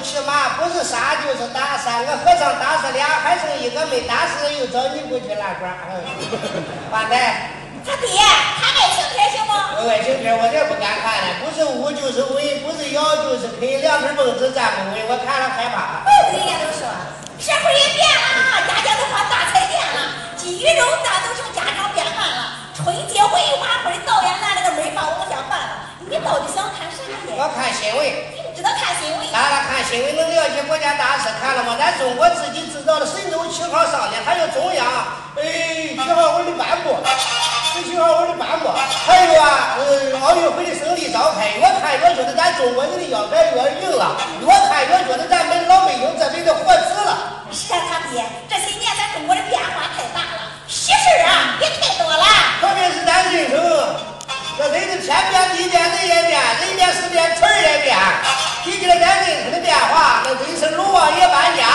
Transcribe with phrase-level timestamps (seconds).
[0.00, 1.76] 不坐轿就骑马，不是杀就是打。
[1.76, 5.66] 三个和尚打死俩，还剩一个没打死，又找你过去拉呱。
[6.90, 7.50] 花台。
[7.84, 9.72] 他爹看爱情片行吗？
[9.88, 16.04] 爱情片我才不敢看呢，不是乌就是围，不是摇就是 K，两根蹦子站不稳，我看了害怕。
[16.04, 16.84] 怪不得人家都说
[17.40, 22.72] 社会也变了，家家都放大彩电了，鸡鱼肉蛋都成家常便饭了。
[22.76, 27.32] 春节文艺晚会导演拿了个美法往下办了，你到底想看啥呢？
[27.36, 28.04] 我看新闻。
[28.44, 29.19] 你知道看新闻？
[29.40, 31.74] 当然看新闻能了解国家大事，看了吗？
[31.78, 34.84] 咱中国自己制造的神舟七号上的，还有中央
[35.40, 36.92] 哎七号文的颁布。
[37.72, 47.40] 十七号我的颁布，还有啊，呃，奥运会的胜利召开，越看越觉得咱中国人的腰杆越硬了，越看越觉得咱们老百姓这辈子活值了。
[47.50, 48.59] 是啊，他爹，这
[60.70, 61.69] 化，那真是龙王爷搬家，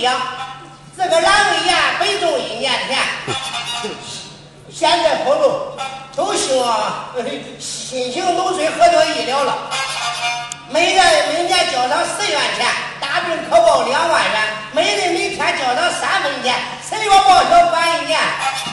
[0.00, 2.98] 这个阑尾炎北种一年田，
[4.72, 5.76] 现在跑路，
[6.16, 7.04] 都希望
[7.58, 9.58] 新型农村合作医疗了。
[10.70, 12.66] 每人每年交上十元钱，
[12.98, 16.54] 大病可报两万元，每人每天交上三分钱，
[16.88, 18.18] 十月报销管一年，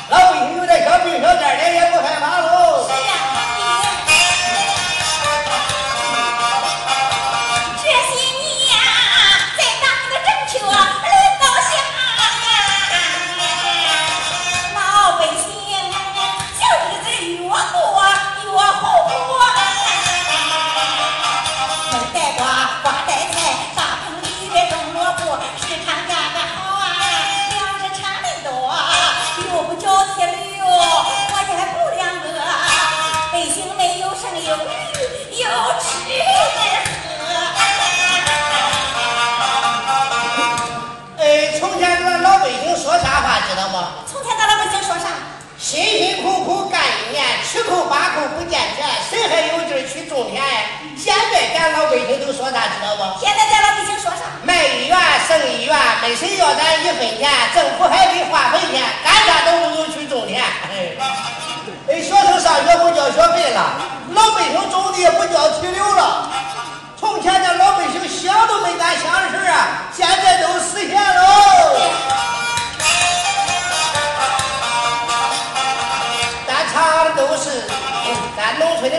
[0.09, 2.87] 老百姓有点小病小灾的也不害怕喽。
[45.67, 50.63] 辛辛苦苦干一年，吃口八口不见钱，谁还有劲儿去种田呀？
[50.95, 53.03] 现在咱老百姓都说啥，知道不？
[53.19, 54.31] 现在咱老百姓说啥？
[54.47, 54.95] 卖一元
[55.27, 60.39] 剩一元，没谁要咱一分钱，政府还给花分钱，干啥都不如去种田。
[61.91, 63.75] 哎，学生上学不交学费了，
[64.15, 66.31] 老百姓种地不交提留了。
[66.97, 71.27] 从前的老百姓想都没敢想的事啊，现在都实现喽。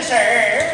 [0.01, 0.68] 事儿，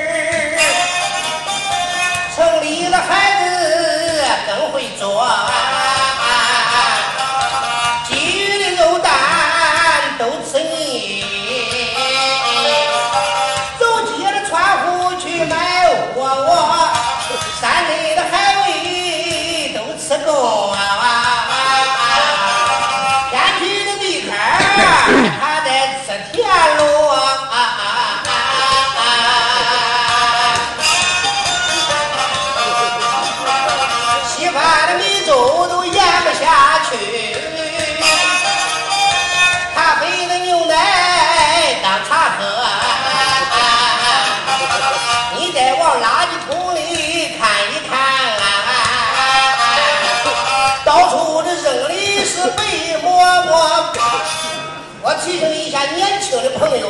[55.14, 56.90] 提醒一下年轻的朋友，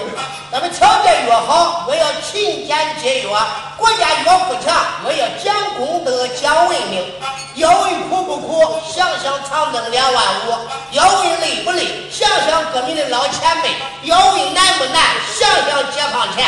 [0.52, 3.30] 咱们条件越好，我要勤俭节约；
[3.78, 7.04] 国家越富强，我要讲公德、讲文明。
[7.56, 10.52] 要问苦不苦，想想长征两万五；
[10.92, 13.70] 要问累不累，想想革命的老前辈；
[14.04, 15.02] 要问难不难，
[15.40, 16.46] 想想解放前。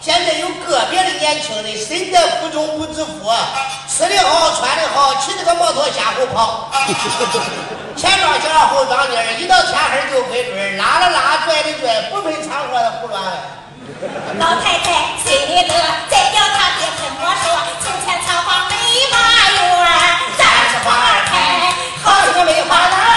[0.00, 3.30] 现在有个别的年轻人身在福中不知福，
[3.88, 6.70] 吃的好，穿的好，骑着个摩托瞎胡跑，
[7.96, 8.32] 前装
[8.68, 13.22] 后装丁一到天黑就回村拉了拉，拽的拽，不分场合的胡乱。
[14.38, 15.74] 老太太心里乐，
[16.10, 17.44] 再叫他别跟我说，
[17.80, 18.74] 从前草花没
[19.10, 19.14] 花
[19.54, 19.60] 园，
[20.36, 20.40] 咱
[20.70, 21.32] 是花儿开，
[22.02, 23.15] 好些个梅花篮，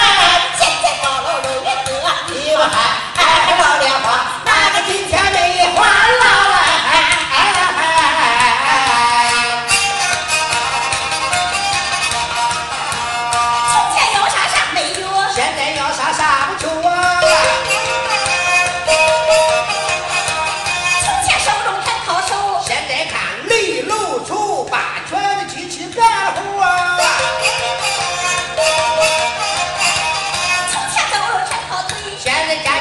[32.50, 32.79] de calle.